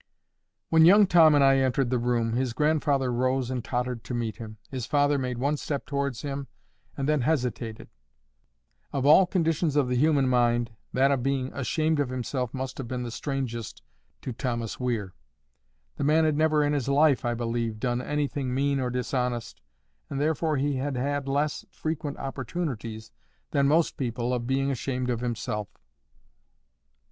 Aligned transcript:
When 0.69 0.83
young 0.83 1.05
Tom 1.05 1.35
and 1.35 1.43
I 1.43 1.57
entered 1.59 1.91
the 1.91 1.99
room, 1.99 2.33
his 2.33 2.53
grandfather 2.53 3.13
rose 3.13 3.51
and 3.51 3.63
tottered 3.63 4.03
to 4.05 4.15
meet 4.15 4.37
him. 4.37 4.57
His 4.71 4.87
father 4.87 5.19
made 5.19 5.37
one 5.37 5.57
step 5.57 5.85
towards 5.85 6.23
him 6.23 6.47
and 6.97 7.07
then 7.07 7.21
hesitated. 7.21 7.87
Of 8.91 9.05
all 9.05 9.27
conditions 9.27 9.75
of 9.75 9.89
the 9.89 9.95
human 9.95 10.27
mind, 10.27 10.71
that 10.91 11.11
of 11.11 11.21
being 11.21 11.53
ashamed 11.53 11.99
of 11.99 12.09
himself 12.09 12.51
must 12.51 12.79
have 12.79 12.87
been 12.87 13.03
the 13.03 13.11
strangest 13.11 13.83
to 14.23 14.33
Thomas 14.33 14.79
Weir. 14.79 15.13
The 15.97 16.03
man 16.03 16.25
had 16.25 16.35
never 16.35 16.63
in 16.63 16.73
his 16.73 16.89
life, 16.89 17.23
I 17.23 17.35
believe, 17.35 17.79
done 17.79 18.01
anything 18.01 18.55
mean 18.55 18.79
or 18.79 18.89
dishonest, 18.89 19.61
and 20.09 20.19
therefore 20.19 20.57
he 20.57 20.77
had 20.77 20.97
had 20.97 21.27
less 21.27 21.63
frequent 21.69 22.17
opportunities 22.17 23.11
than 23.51 23.67
most 23.67 23.97
people 23.97 24.33
of 24.33 24.47
being 24.47 24.71
ashamed 24.71 25.11
of 25.11 25.19
himself. 25.19 25.67